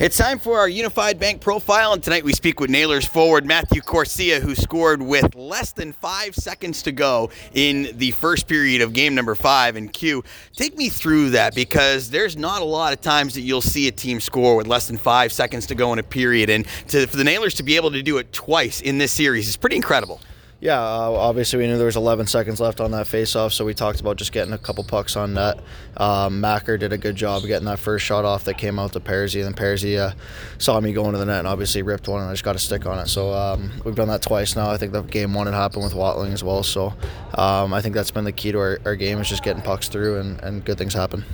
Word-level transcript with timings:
It's 0.00 0.16
time 0.16 0.38
for 0.38 0.58
our 0.58 0.66
Unified 0.66 1.18
Bank 1.18 1.42
profile, 1.42 1.92
and 1.92 2.02
tonight 2.02 2.24
we 2.24 2.32
speak 2.32 2.58
with 2.58 2.70
Nailers 2.70 3.04
forward 3.04 3.44
Matthew 3.44 3.82
Quercia, 3.82 4.40
who 4.40 4.54
scored 4.54 5.02
with 5.02 5.34
less 5.34 5.72
than 5.72 5.92
five 5.92 6.34
seconds 6.34 6.82
to 6.84 6.90
go 6.90 7.28
in 7.52 7.90
the 7.98 8.12
first 8.12 8.48
period 8.48 8.80
of 8.80 8.94
game 8.94 9.14
number 9.14 9.34
five. 9.34 9.76
And 9.76 9.92
Q, 9.92 10.24
take 10.54 10.74
me 10.78 10.88
through 10.88 11.28
that 11.30 11.54
because 11.54 12.08
there's 12.08 12.34
not 12.34 12.62
a 12.62 12.64
lot 12.64 12.94
of 12.94 13.02
times 13.02 13.34
that 13.34 13.42
you'll 13.42 13.60
see 13.60 13.88
a 13.88 13.92
team 13.92 14.20
score 14.20 14.56
with 14.56 14.66
less 14.66 14.86
than 14.86 14.96
five 14.96 15.32
seconds 15.32 15.66
to 15.66 15.74
go 15.74 15.92
in 15.92 15.98
a 15.98 16.02
period, 16.02 16.48
and 16.48 16.66
to, 16.88 17.06
for 17.06 17.18
the 17.18 17.24
Nailers 17.24 17.52
to 17.56 17.62
be 17.62 17.76
able 17.76 17.90
to 17.90 18.02
do 18.02 18.16
it 18.16 18.32
twice 18.32 18.80
in 18.80 18.96
this 18.96 19.12
series 19.12 19.48
is 19.48 19.58
pretty 19.58 19.76
incredible. 19.76 20.18
Yeah, 20.60 20.78
uh, 20.78 21.12
obviously 21.12 21.58
we 21.58 21.66
knew 21.66 21.78
there 21.78 21.86
was 21.86 21.96
11 21.96 22.26
seconds 22.26 22.60
left 22.60 22.82
on 22.82 22.90
that 22.90 23.06
face-off, 23.06 23.54
so 23.54 23.64
we 23.64 23.72
talked 23.72 23.98
about 24.00 24.18
just 24.18 24.30
getting 24.30 24.52
a 24.52 24.58
couple 24.58 24.84
pucks 24.84 25.16
on 25.16 25.32
net. 25.32 25.58
Um, 25.96 26.42
Macker 26.42 26.76
did 26.76 26.92
a 26.92 26.98
good 26.98 27.16
job 27.16 27.44
getting 27.44 27.64
that 27.64 27.78
first 27.78 28.04
shot 28.04 28.26
off 28.26 28.44
that 28.44 28.58
came 28.58 28.78
out 28.78 28.92
to 28.92 29.00
Persy, 29.00 29.40
and 29.40 29.46
then 29.46 29.54
Persy 29.54 29.98
uh, 29.98 30.12
saw 30.58 30.78
me 30.78 30.92
going 30.92 31.12
to 31.12 31.18
the 31.18 31.24
net 31.24 31.38
and 31.38 31.48
obviously 31.48 31.80
ripped 31.80 32.08
one, 32.08 32.20
and 32.20 32.28
I 32.28 32.34
just 32.34 32.44
got 32.44 32.56
a 32.56 32.58
stick 32.58 32.84
on 32.84 32.98
it. 32.98 33.08
So 33.08 33.32
um, 33.32 33.70
we've 33.86 33.94
done 33.94 34.08
that 34.08 34.20
twice 34.20 34.54
now. 34.54 34.70
I 34.70 34.76
think 34.76 34.92
the 34.92 35.00
game 35.00 35.32
one 35.32 35.46
had 35.46 35.54
happened 35.54 35.82
with 35.82 35.94
Watling 35.94 36.34
as 36.34 36.44
well. 36.44 36.62
So 36.62 36.92
um, 37.34 37.72
I 37.72 37.80
think 37.80 37.94
that's 37.94 38.10
been 38.10 38.24
the 38.24 38.32
key 38.32 38.52
to 38.52 38.58
our, 38.58 38.78
our 38.84 38.96
game 38.96 39.18
is 39.18 39.30
just 39.30 39.42
getting 39.42 39.62
pucks 39.62 39.88
through 39.88 40.20
and, 40.20 40.38
and 40.40 40.62
good 40.62 40.76
things 40.76 40.92
happen 40.92 41.24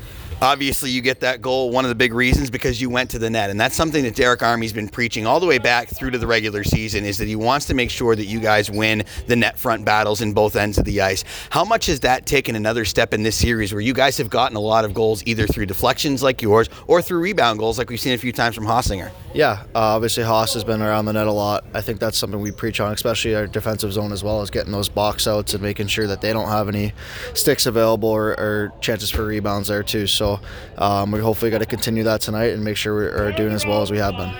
obviously 0.42 0.90
you 0.90 1.00
get 1.00 1.20
that 1.20 1.40
goal 1.40 1.70
one 1.70 1.84
of 1.84 1.88
the 1.88 1.94
big 1.94 2.12
reasons 2.12 2.50
because 2.50 2.80
you 2.80 2.90
went 2.90 3.10
to 3.10 3.18
the 3.18 3.30
net. 3.30 3.50
And 3.50 3.58
that's 3.58 3.74
something 3.74 4.02
that 4.04 4.14
Derek 4.14 4.42
Army's 4.42 4.72
been 4.72 4.88
preaching 4.88 5.26
all 5.26 5.40
the 5.40 5.46
way 5.46 5.58
back 5.58 5.88
through 5.88 6.10
to 6.10 6.18
the 6.18 6.26
regular 6.26 6.64
season 6.64 7.04
is 7.04 7.18
that 7.18 7.28
he 7.28 7.36
wants 7.36 7.66
to 7.66 7.74
make 7.74 7.90
sure 7.90 8.14
that 8.14 8.26
you 8.26 8.40
guys 8.40 8.70
win 8.70 9.04
the 9.26 9.36
net 9.36 9.58
front 9.58 9.84
battles 9.84 10.20
in 10.20 10.32
both 10.32 10.56
ends 10.56 10.78
of 10.78 10.84
the 10.84 11.00
ice. 11.00 11.24
How 11.50 11.64
much 11.64 11.86
has 11.86 12.00
that 12.00 12.26
taken 12.26 12.56
another 12.56 12.84
step 12.84 13.14
in 13.14 13.22
this 13.22 13.36
series 13.36 13.72
where 13.72 13.80
you 13.80 13.94
guys 13.94 14.18
have 14.18 14.30
gotten 14.30 14.56
a 14.56 14.60
lot 14.60 14.84
of 14.84 14.94
goals 14.94 15.22
either 15.26 15.46
through 15.46 15.66
deflections 15.66 16.22
like 16.22 16.42
yours 16.42 16.68
or 16.86 17.00
through 17.00 17.20
rebound 17.20 17.58
goals 17.58 17.78
like 17.78 17.88
we've 17.88 18.00
seen 18.00 18.14
a 18.14 18.18
few 18.18 18.32
times 18.32 18.54
from 18.54 18.64
Hossinger 18.64 19.10
yeah 19.34 19.62
uh, 19.74 19.96
obviously 19.96 20.22
Haas 20.22 20.54
has 20.54 20.64
been 20.64 20.82
around 20.82 21.04
the 21.04 21.12
net 21.12 21.26
a 21.26 21.32
lot. 21.32 21.64
I 21.74 21.80
think 21.80 22.00
that's 22.00 22.18
something 22.18 22.40
we 22.40 22.52
preach 22.52 22.80
on 22.80 22.92
especially 22.92 23.34
our 23.34 23.46
defensive 23.46 23.92
zone 23.92 24.12
as 24.12 24.22
well 24.22 24.40
as 24.40 24.50
getting 24.50 24.72
those 24.72 24.88
box 24.88 25.26
outs 25.26 25.54
and 25.54 25.62
making 25.62 25.88
sure 25.88 26.06
that 26.06 26.20
they 26.20 26.32
don't 26.32 26.48
have 26.48 26.68
any 26.68 26.92
sticks 27.34 27.66
available 27.66 28.08
or, 28.08 28.38
or 28.38 28.72
chances 28.80 29.10
for 29.10 29.24
rebounds 29.24 29.68
there 29.68 29.82
too. 29.82 30.06
So 30.06 30.25
um, 30.78 31.06
um, 31.06 31.12
we 31.12 31.20
hopefully 31.20 31.50
got 31.50 31.58
to 31.58 31.66
continue 31.66 32.02
that 32.02 32.20
tonight 32.20 32.52
and 32.52 32.64
make 32.64 32.76
sure 32.76 32.94
we're 32.94 33.32
doing 33.32 33.52
as 33.52 33.64
well 33.64 33.82
as 33.82 33.90
we 33.90 33.98
have 33.98 34.16
been. 34.16 34.34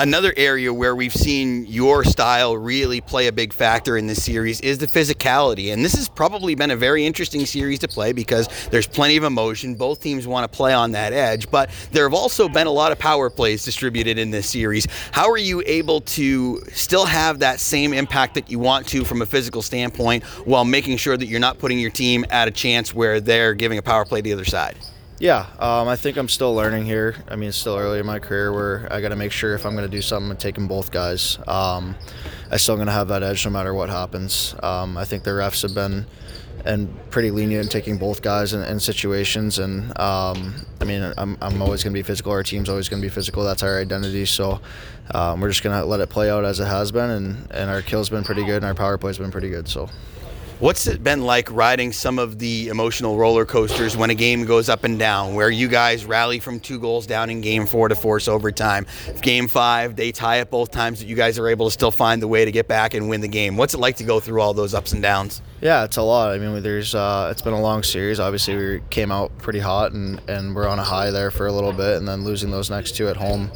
Another 0.00 0.32
area 0.36 0.72
where 0.72 0.96
we've 0.96 1.12
seen 1.12 1.66
your 1.66 2.02
style 2.02 2.56
really 2.56 3.00
play 3.00 3.26
a 3.26 3.32
big 3.32 3.52
factor 3.52 3.96
in 3.96 4.06
this 4.06 4.24
series 4.24 4.60
is 4.60 4.78
the 4.78 4.86
physicality. 4.86 5.72
And 5.72 5.84
this 5.84 5.94
has 5.94 6.08
probably 6.08 6.54
been 6.54 6.70
a 6.70 6.76
very 6.76 7.04
interesting 7.04 7.44
series 7.46 7.78
to 7.80 7.88
play 7.88 8.12
because 8.12 8.48
there's 8.70 8.86
plenty 8.86 9.16
of 9.16 9.22
emotion. 9.22 9.74
Both 9.74 10.00
teams 10.00 10.26
want 10.26 10.50
to 10.50 10.56
play 10.56 10.72
on 10.72 10.92
that 10.92 11.12
edge, 11.12 11.50
but 11.50 11.70
there 11.92 12.04
have 12.04 12.14
also 12.14 12.48
been 12.48 12.66
a 12.66 12.72
lot 12.72 12.90
of 12.90 12.98
power 12.98 13.30
plays 13.30 13.64
distributed 13.64 14.18
in 14.18 14.30
this 14.30 14.48
series. 14.48 14.86
How 15.12 15.30
are 15.30 15.38
you 15.38 15.62
able 15.66 16.00
to 16.00 16.60
still 16.72 17.04
have 17.04 17.40
that 17.40 17.60
same 17.60 17.92
impact 17.92 18.34
that 18.34 18.50
you 18.50 18.58
want 18.58 18.88
to 18.88 19.04
from 19.04 19.22
a 19.22 19.26
physical 19.26 19.62
standpoint 19.62 20.24
while 20.46 20.64
making 20.64 20.96
sure 20.96 21.16
that 21.16 21.26
you're 21.26 21.38
not 21.38 21.58
putting 21.58 21.78
your 21.78 21.90
team 21.90 22.24
at 22.30 22.48
a 22.48 22.50
chance 22.50 22.94
where 22.94 23.20
they're 23.20 23.54
giving 23.54 23.78
a 23.78 23.82
power 23.82 24.04
play 24.04 24.20
to 24.20 24.22
the 24.22 24.32
other 24.32 24.46
side? 24.46 24.76
Yeah, 25.22 25.46
um, 25.60 25.86
I 25.86 25.94
think 25.94 26.16
I'm 26.16 26.28
still 26.28 26.52
learning 26.52 26.84
here. 26.84 27.14
I 27.28 27.36
mean, 27.36 27.50
it's 27.50 27.56
still 27.56 27.76
early 27.76 28.00
in 28.00 28.06
my 28.06 28.18
career 28.18 28.52
where 28.52 28.88
I 28.90 29.00
got 29.00 29.10
to 29.10 29.16
make 29.16 29.30
sure 29.30 29.54
if 29.54 29.64
I'm 29.64 29.76
going 29.76 29.88
to 29.88 29.96
do 29.96 30.02
something, 30.02 30.32
I'm 30.32 30.36
taking 30.36 30.66
both 30.66 30.90
guys. 30.90 31.38
Um, 31.46 31.94
I'm 32.50 32.58
still 32.58 32.74
going 32.74 32.88
to 32.88 32.92
have 32.92 33.06
that 33.06 33.22
edge 33.22 33.44
no 33.44 33.52
matter 33.52 33.72
what 33.72 33.88
happens. 33.88 34.56
Um, 34.64 34.96
I 34.96 35.04
think 35.04 35.22
the 35.22 35.30
refs 35.30 35.62
have 35.62 35.76
been 35.76 36.06
and 36.64 36.92
pretty 37.12 37.30
lenient 37.30 37.66
in 37.66 37.70
taking 37.70 37.98
both 37.98 38.20
guys 38.20 38.52
in, 38.52 38.62
in 38.62 38.80
situations. 38.80 39.60
And 39.60 39.96
um, 39.96 40.56
I 40.80 40.84
mean, 40.86 41.14
I'm, 41.16 41.38
I'm 41.40 41.62
always 41.62 41.84
going 41.84 41.94
to 41.94 41.98
be 41.98 42.02
physical. 42.02 42.32
Our 42.32 42.42
team's 42.42 42.68
always 42.68 42.88
going 42.88 43.00
to 43.00 43.06
be 43.06 43.14
physical. 43.14 43.44
That's 43.44 43.62
our 43.62 43.80
identity. 43.80 44.24
So 44.24 44.60
um, 45.14 45.40
we're 45.40 45.50
just 45.50 45.62
going 45.62 45.78
to 45.78 45.84
let 45.84 46.00
it 46.00 46.10
play 46.10 46.30
out 46.30 46.44
as 46.44 46.58
it 46.58 46.66
has 46.66 46.90
been. 46.90 47.10
And, 47.10 47.48
and 47.52 47.70
our 47.70 47.80
kill's 47.80 48.10
been 48.10 48.24
pretty 48.24 48.44
good, 48.44 48.56
and 48.56 48.64
our 48.64 48.74
power 48.74 48.98
play's 48.98 49.18
been 49.18 49.30
pretty 49.30 49.50
good. 49.50 49.68
So. 49.68 49.88
What's 50.62 50.86
it 50.86 51.02
been 51.02 51.22
like 51.22 51.50
riding 51.50 51.90
some 51.90 52.20
of 52.20 52.38
the 52.38 52.68
emotional 52.68 53.16
roller 53.16 53.44
coasters 53.44 53.96
when 53.96 54.10
a 54.10 54.14
game 54.14 54.44
goes 54.44 54.68
up 54.68 54.84
and 54.84 54.96
down, 54.96 55.34
where 55.34 55.50
you 55.50 55.66
guys 55.66 56.04
rally 56.04 56.38
from 56.38 56.60
two 56.60 56.78
goals 56.78 57.04
down 57.04 57.30
in 57.30 57.40
game 57.40 57.66
four 57.66 57.88
to 57.88 57.96
force 57.96 58.28
overtime? 58.28 58.86
Game 59.22 59.48
five, 59.48 59.96
they 59.96 60.12
tie 60.12 60.36
it 60.36 60.52
both 60.52 60.70
times, 60.70 61.00
that 61.00 61.06
you 61.06 61.16
guys 61.16 61.36
are 61.36 61.48
able 61.48 61.66
to 61.66 61.72
still 61.72 61.90
find 61.90 62.22
the 62.22 62.28
way 62.28 62.44
to 62.44 62.52
get 62.52 62.68
back 62.68 62.94
and 62.94 63.08
win 63.08 63.20
the 63.22 63.26
game. 63.26 63.56
What's 63.56 63.74
it 63.74 63.78
like 63.78 63.96
to 63.96 64.04
go 64.04 64.20
through 64.20 64.40
all 64.40 64.54
those 64.54 64.72
ups 64.72 64.92
and 64.92 65.02
downs? 65.02 65.42
Yeah, 65.60 65.82
it's 65.82 65.96
a 65.96 66.02
lot. 66.02 66.32
I 66.32 66.38
mean, 66.38 66.62
there's 66.62 66.94
uh, 66.94 67.30
it's 67.32 67.42
been 67.42 67.54
a 67.54 67.60
long 67.60 67.82
series. 67.82 68.20
Obviously, 68.20 68.54
we 68.54 68.82
came 68.88 69.10
out 69.10 69.36
pretty 69.38 69.58
hot 69.58 69.90
and, 69.90 70.20
and 70.30 70.54
we're 70.54 70.68
on 70.68 70.78
a 70.78 70.84
high 70.84 71.10
there 71.10 71.32
for 71.32 71.48
a 71.48 71.52
little 71.52 71.72
bit, 71.72 71.96
and 71.96 72.06
then 72.06 72.22
losing 72.22 72.52
those 72.52 72.70
next 72.70 72.94
two 72.94 73.08
at 73.08 73.16
home 73.16 73.50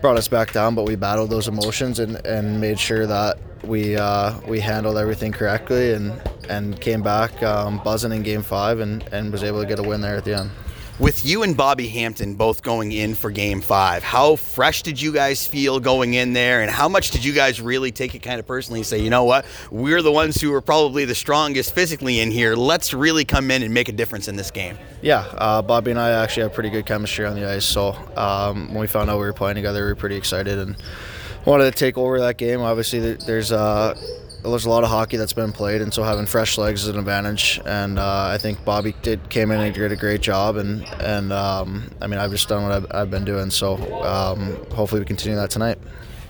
brought 0.00 0.16
us 0.16 0.28
back 0.28 0.52
down. 0.52 0.76
But 0.76 0.84
we 0.84 0.94
battled 0.94 1.28
those 1.28 1.48
emotions 1.48 1.98
and, 1.98 2.24
and 2.24 2.60
made 2.60 2.78
sure 2.78 3.04
that 3.08 3.40
we 3.64 3.96
uh, 3.96 4.38
we 4.46 4.60
handled 4.60 4.96
everything 4.96 5.32
correctly 5.32 5.94
and 5.94 6.22
and 6.52 6.80
came 6.80 7.02
back 7.02 7.42
um, 7.42 7.80
buzzing 7.82 8.12
in 8.12 8.22
game 8.22 8.42
five 8.42 8.80
and, 8.80 9.02
and 9.12 9.32
was 9.32 9.42
able 9.42 9.60
to 9.60 9.66
get 9.66 9.78
a 9.78 9.82
win 9.82 10.00
there 10.00 10.16
at 10.16 10.24
the 10.24 10.36
end. 10.36 10.50
With 10.98 11.24
you 11.24 11.42
and 11.42 11.56
Bobby 11.56 11.88
Hampton 11.88 12.34
both 12.34 12.62
going 12.62 12.92
in 12.92 13.14
for 13.14 13.30
game 13.30 13.62
five, 13.62 14.02
how 14.02 14.36
fresh 14.36 14.82
did 14.82 15.00
you 15.00 15.10
guys 15.10 15.46
feel 15.46 15.80
going 15.80 16.14
in 16.14 16.34
there? 16.34 16.60
And 16.60 16.70
how 16.70 16.88
much 16.88 17.10
did 17.10 17.24
you 17.24 17.32
guys 17.32 17.60
really 17.60 17.90
take 17.90 18.14
it 18.14 18.20
kind 18.20 18.38
of 18.38 18.46
personally 18.46 18.80
and 18.80 18.86
say, 18.86 19.00
you 19.00 19.08
know 19.08 19.24
what, 19.24 19.46
we're 19.70 20.02
the 20.02 20.12
ones 20.12 20.40
who 20.40 20.52
are 20.52 20.60
probably 20.60 21.06
the 21.06 21.14
strongest 21.14 21.74
physically 21.74 22.20
in 22.20 22.30
here. 22.30 22.54
Let's 22.54 22.92
really 22.92 23.24
come 23.24 23.50
in 23.50 23.62
and 23.62 23.72
make 23.72 23.88
a 23.88 23.92
difference 23.92 24.28
in 24.28 24.36
this 24.36 24.50
game? 24.50 24.78
Yeah, 25.00 25.20
uh, 25.38 25.62
Bobby 25.62 25.90
and 25.90 25.98
I 25.98 26.10
actually 26.22 26.44
have 26.44 26.52
pretty 26.52 26.70
good 26.70 26.86
chemistry 26.86 27.24
on 27.24 27.34
the 27.34 27.50
ice. 27.50 27.64
So 27.64 27.96
um, 28.14 28.68
when 28.68 28.82
we 28.82 28.86
found 28.86 29.08
out 29.08 29.18
we 29.18 29.24
were 29.24 29.32
playing 29.32 29.56
together, 29.56 29.80
we 29.82 29.88
were 29.88 29.96
pretty 29.96 30.16
excited 30.16 30.58
and 30.58 30.76
wanted 31.46 31.64
to 31.64 31.72
take 31.72 31.96
over 31.96 32.20
that 32.20 32.36
game. 32.36 32.60
Obviously, 32.60 33.14
there's 33.14 33.50
uh, 33.50 33.94
there's 34.50 34.64
a 34.64 34.70
lot 34.70 34.82
of 34.82 34.90
hockey 34.90 35.16
that's 35.16 35.32
been 35.32 35.52
played, 35.52 35.82
and 35.82 35.92
so 35.94 36.02
having 36.02 36.26
fresh 36.26 36.58
legs 36.58 36.82
is 36.82 36.88
an 36.88 36.98
advantage. 36.98 37.60
And 37.64 37.98
uh, 37.98 38.26
I 38.26 38.38
think 38.38 38.64
Bobby 38.64 38.94
did 39.02 39.28
came 39.28 39.50
in 39.50 39.60
and 39.60 39.74
did 39.74 39.92
a 39.92 39.96
great 39.96 40.20
job. 40.20 40.56
And 40.56 40.84
and 41.00 41.32
um, 41.32 41.90
I 42.00 42.06
mean, 42.06 42.18
I've 42.18 42.30
just 42.30 42.48
done 42.48 42.62
what 42.62 42.72
I've, 42.72 42.86
I've 42.90 43.10
been 43.10 43.24
doing. 43.24 43.50
So 43.50 43.76
um, 44.02 44.56
hopefully 44.72 45.00
we 45.00 45.06
continue 45.06 45.36
that 45.36 45.50
tonight. 45.50 45.78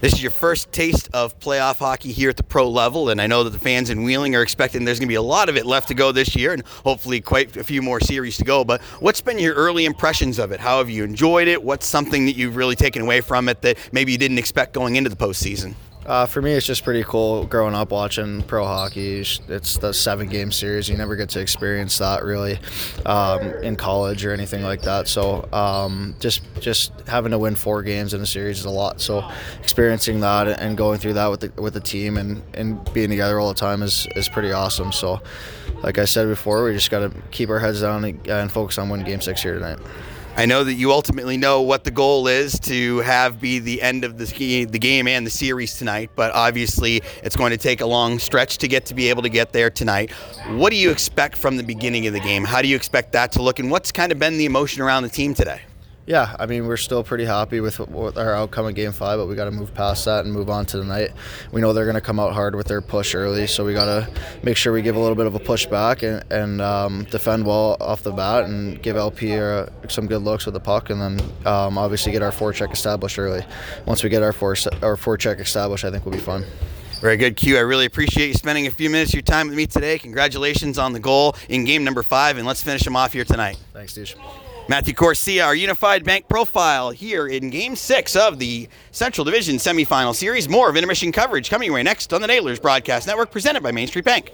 This 0.02 0.14
is 0.14 0.20
your 0.20 0.32
first 0.32 0.72
taste 0.72 1.08
of 1.14 1.38
playoff 1.38 1.78
hockey 1.78 2.10
here 2.10 2.28
at 2.28 2.36
the 2.36 2.42
pro 2.42 2.68
level, 2.68 3.10
and 3.10 3.20
I 3.20 3.28
know 3.28 3.44
that 3.44 3.50
the 3.50 3.58
fans 3.60 3.88
in 3.88 4.02
Wheeling 4.02 4.34
are 4.34 4.42
expecting 4.42 4.84
there's 4.84 4.98
going 4.98 5.06
to 5.06 5.12
be 5.12 5.14
a 5.14 5.22
lot 5.22 5.48
of 5.48 5.56
it 5.56 5.64
left 5.64 5.86
to 5.88 5.94
go 5.94 6.10
this 6.10 6.34
year, 6.34 6.52
and 6.52 6.64
hopefully 6.84 7.20
quite 7.20 7.56
a 7.56 7.62
few 7.62 7.82
more 7.82 8.00
series 8.00 8.36
to 8.38 8.44
go. 8.44 8.64
But 8.64 8.82
what's 8.98 9.20
been 9.20 9.38
your 9.38 9.54
early 9.54 9.84
impressions 9.84 10.40
of 10.40 10.50
it? 10.50 10.58
How 10.58 10.78
have 10.78 10.90
you 10.90 11.04
enjoyed 11.04 11.46
it? 11.46 11.62
What's 11.62 11.86
something 11.86 12.26
that 12.26 12.34
you've 12.34 12.56
really 12.56 12.74
taken 12.74 13.00
away 13.00 13.20
from 13.20 13.48
it 13.48 13.62
that 13.62 13.78
maybe 13.92 14.10
you 14.10 14.18
didn't 14.18 14.38
expect 14.38 14.74
going 14.74 14.96
into 14.96 15.08
the 15.08 15.14
postseason? 15.14 15.76
Uh, 16.04 16.26
for 16.26 16.42
me, 16.42 16.52
it's 16.52 16.66
just 16.66 16.82
pretty 16.82 17.04
cool 17.04 17.46
growing 17.46 17.74
up 17.74 17.92
watching 17.92 18.42
pro 18.42 18.64
hockey. 18.64 19.20
It's 19.20 19.76
the 19.78 19.92
seven 19.92 20.28
game 20.28 20.50
series. 20.50 20.88
You 20.88 20.96
never 20.96 21.14
get 21.14 21.28
to 21.30 21.40
experience 21.40 21.98
that 21.98 22.24
really 22.24 22.58
um, 23.06 23.42
in 23.62 23.76
college 23.76 24.24
or 24.24 24.32
anything 24.32 24.62
like 24.62 24.82
that. 24.82 25.06
So 25.06 25.48
um, 25.52 26.16
just 26.18 26.42
just 26.60 26.92
having 27.06 27.30
to 27.30 27.38
win 27.38 27.54
four 27.54 27.82
games 27.82 28.14
in 28.14 28.20
a 28.20 28.26
series 28.26 28.58
is 28.58 28.64
a 28.64 28.70
lot. 28.70 29.00
So 29.00 29.28
experiencing 29.60 30.20
that 30.20 30.48
and 30.48 30.76
going 30.76 30.98
through 30.98 31.14
that 31.14 31.28
with 31.28 31.40
the 31.40 31.62
with 31.62 31.74
the 31.74 31.80
team 31.80 32.16
and, 32.16 32.42
and 32.54 32.92
being 32.92 33.10
together 33.10 33.38
all 33.38 33.48
the 33.48 33.54
time 33.54 33.82
is 33.82 34.08
is 34.16 34.28
pretty 34.28 34.50
awesome. 34.52 34.90
So 34.90 35.20
like 35.82 35.98
I 35.98 36.04
said 36.04 36.26
before, 36.26 36.64
we 36.64 36.72
just 36.72 36.90
got 36.90 37.00
to 37.00 37.12
keep 37.30 37.48
our 37.48 37.58
heads 37.60 37.80
down 37.80 38.04
and 38.04 38.50
focus 38.50 38.78
on 38.78 38.88
winning 38.88 39.06
game 39.06 39.20
six 39.20 39.42
here 39.42 39.54
tonight. 39.54 39.78
I 40.34 40.47
know 40.47 40.65
that 40.65 40.75
you 40.75 40.93
ultimately 40.93 41.37
know 41.37 41.60
what 41.60 41.84
the 41.84 41.91
goal 41.91 42.26
is 42.26 42.59
to 42.60 43.00
have 43.00 43.38
be 43.38 43.59
the 43.59 43.82
end 43.82 44.03
of 44.03 44.16
the, 44.16 44.65
the 44.65 44.78
game 44.78 45.06
and 45.06 45.26
the 45.26 45.31
series 45.31 45.76
tonight, 45.76 46.10
but 46.16 46.32
obviously 46.32 47.03
it's 47.22 47.37
going 47.37 47.50
to 47.50 47.59
take 47.59 47.82
a 47.82 47.87
long 47.87 48.19
stretch 48.19 48.56
to 48.59 48.69
get 48.69 48.87
to 48.87 48.94
be 48.94 49.10
able 49.10 49.22
to 49.22 49.28
get 49.28 49.53
there 49.53 49.69
tonight. 49.69 50.10
What 50.53 50.70
do 50.70 50.76
you 50.76 50.91
expect 50.91 51.37
from 51.37 51.59
the 51.59 51.62
beginning 51.62 52.06
of 52.06 52.15
the 52.15 52.20
game? 52.20 52.44
How 52.44 52.62
do 52.62 52.69
you 52.69 52.76
expect 52.76 53.12
that 53.12 53.32
to 53.32 53.43
look, 53.43 53.59
and 53.59 53.70
what's 53.70 53.93
kind 53.93 54.10
of 54.10 54.19
been 54.19 54.38
the 54.38 54.47
emotion 54.47 54.82
around 54.82 55.03
the 55.03 55.10
team 55.10 55.34
today? 55.34 55.60
Yeah, 56.04 56.34
I 56.38 56.46
mean, 56.46 56.66
we're 56.66 56.78
still 56.78 57.04
pretty 57.04 57.24
happy 57.24 57.60
with, 57.60 57.78
with 57.78 58.18
our 58.18 58.34
outcome 58.34 58.66
in 58.66 58.74
Game 58.74 58.90
Five, 58.90 59.20
but 59.20 59.26
we 59.26 59.37
got 59.37 59.44
to 59.44 59.52
move 59.52 59.72
past 59.72 60.04
that 60.06 60.25
and 60.25 60.34
move 60.34 60.50
on 60.50 60.66
to 60.66 60.78
the 60.78 60.84
night. 60.84 61.12
We 61.52 61.60
know 61.60 61.72
they're 61.72 61.84
going 61.84 61.94
to 61.94 62.00
come 62.00 62.19
out 62.19 62.32
hard 62.32 62.56
with 62.56 62.66
their 62.66 62.81
push 62.81 63.14
early, 63.14 63.46
so 63.46 63.64
we 63.64 63.72
got 63.72 63.84
to 63.84 64.08
make 64.43 64.56
sure 64.56 64.72
we 64.72 64.82
give 64.82 64.96
a 64.96 64.99
little 64.99 65.14
bit 65.14 65.26
of 65.26 65.37
a 65.37 65.38
push 65.38 65.64
back 65.66 66.02
and, 66.02 66.25
and 66.32 66.60
um, 66.60 67.04
defend 67.04 67.46
well 67.46 67.76
off 67.81 68.02
the 68.02 68.10
bat 68.10 68.46
and 68.46 68.82
give 68.82 68.96
LP 68.96 69.37
uh, 69.37 69.66
some 69.88 70.08
good 70.08 70.22
looks 70.22 70.44
with 70.44 70.54
the 70.54 70.60
puck, 70.60 70.90
and 70.90 71.00
then 71.00 71.20
um, 71.46 71.78
obviously 71.78 72.10
get 72.10 72.20
our 72.20 72.32
forecheck 72.32 72.72
established 72.72 73.16
early. 73.16 73.44
Once 73.87 74.02
we 74.02 74.10
get 74.10 74.25
our 74.25 74.32
four 74.32 74.56
our 74.82 74.96
forecheck 74.96 75.38
established, 75.38 75.84
I 75.84 75.90
think 75.93 76.04
we'll 76.04 76.14
be 76.14 76.20
fine. 76.20 76.44
Very 77.00 77.16
good, 77.16 77.37
Q. 77.37 77.56
I 77.56 77.60
really 77.60 77.87
appreciate 77.87 78.28
you 78.28 78.34
spending 78.34 78.66
a 78.66 78.70
few 78.70 78.90
minutes 78.90 79.10
of 79.10 79.14
your 79.14 79.22
time 79.22 79.49
with 79.49 79.56
me 79.56 79.66
today. 79.66 79.99
Congratulations 79.99 80.78
on 80.78 80.93
the 80.93 81.00
goal 81.00 81.37
in 81.49 81.64
game 81.64 81.84
number 81.84 82.02
five, 82.02 82.38
and 82.38 82.46
let's 82.46 82.62
finish 82.62 82.82
them 82.82 82.96
off 82.96 83.12
here 83.12 83.25
tonight. 83.25 83.56
Thanks, 83.72 83.93
Steve. 83.93 84.14
Matthew 84.69 84.94
Quercia, 84.94 85.44
our 85.44 85.56
Unified 85.56 86.05
Bank 86.05 86.29
profile 86.29 86.93
here 86.93 87.26
in 87.26 87.50
Game 87.50 87.75
6 87.75 88.14
of 88.14 88.38
the 88.38 88.69
Central 88.93 89.25
Division 89.25 89.56
semifinal 89.56 90.14
series. 90.14 90.49
More 90.49 90.70
of 90.70 90.76
intermission 90.76 91.11
coverage 91.11 91.50
coming 91.50 91.67
your 91.67 91.75
way 91.75 91.82
next 91.82 92.12
on 92.12 92.20
the 92.20 92.29
Nailers 92.29 92.61
Broadcast 92.61 93.09
Network 93.09 93.32
presented 93.32 93.62
by 93.62 93.73
Main 93.73 93.88
Street 93.88 94.05
Bank. 94.05 94.32